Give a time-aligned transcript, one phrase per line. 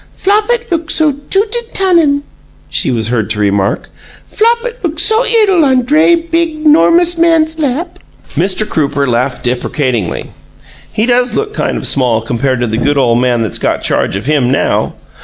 [0.15, 2.23] "Flopit look so toot an' tunnin',"
[2.69, 3.91] she was heard to remark.
[4.25, 8.67] "Flopit look so 'ittle on dray, big, 'normous man's lap." Mr.
[8.67, 10.31] Crooper laughed deprecatingly.
[10.91, 14.15] "He does look kind of small compared with the good ole man that's got charge
[14.15, 14.95] of him, now!